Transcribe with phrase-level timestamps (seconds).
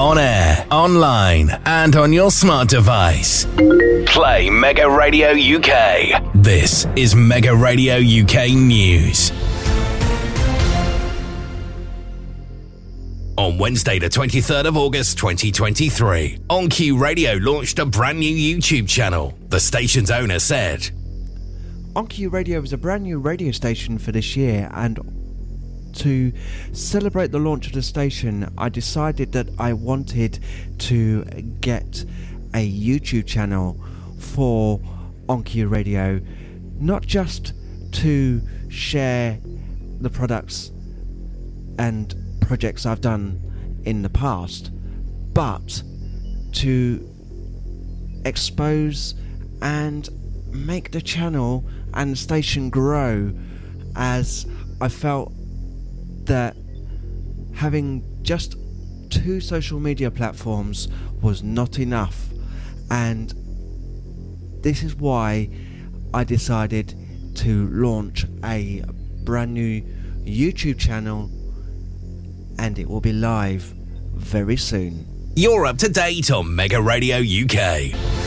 [0.00, 3.44] on air, online, and on your smart device.
[4.06, 6.32] Play Mega Radio UK.
[6.36, 9.30] This is Mega Radio UK News.
[13.36, 19.36] On Wednesday, the 23rd of August 2023, OnCue Radio launched a brand new YouTube channel.
[19.50, 20.90] The station's owner said,
[21.92, 24.98] OnCue Radio is a brand new radio station for this year, and
[25.94, 26.32] to
[26.72, 30.38] celebrate the launch of the station, I decided that I wanted
[30.78, 31.24] to
[31.60, 32.04] get
[32.54, 33.80] a YouTube channel
[34.18, 34.80] for
[35.28, 36.20] OnCue Radio,
[36.78, 37.52] not just
[37.92, 39.38] to share
[40.00, 40.70] the products
[41.78, 43.40] and projects I've done
[43.84, 44.70] in the past,
[45.32, 45.82] but
[46.52, 47.08] to
[48.24, 49.14] expose
[49.62, 50.08] and
[50.52, 51.64] make the channel
[51.94, 53.32] and the station grow
[53.96, 54.46] as
[54.80, 55.32] I felt
[56.24, 56.56] that
[57.54, 58.56] having just
[59.10, 60.88] two social media platforms
[61.20, 62.28] was not enough
[62.90, 63.34] and
[64.62, 65.48] this is why
[66.12, 66.94] I decided
[67.36, 68.84] to launch a
[69.24, 69.80] brand new
[70.24, 71.30] YouTube channel
[72.58, 73.62] and it will be live
[74.14, 75.06] very soon.
[75.36, 78.19] You're up to date on Mega Radio UK.